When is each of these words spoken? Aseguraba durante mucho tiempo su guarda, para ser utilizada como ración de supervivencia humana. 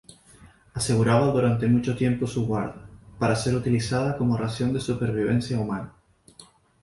Aseguraba 0.73 1.27
durante 1.27 1.67
mucho 1.67 1.95
tiempo 1.95 2.25
su 2.25 2.47
guarda, 2.47 2.89
para 3.19 3.35
ser 3.35 3.53
utilizada 3.53 4.17
como 4.17 4.35
ración 4.35 4.73
de 4.73 4.79
supervivencia 4.79 5.59
humana. 5.59 5.93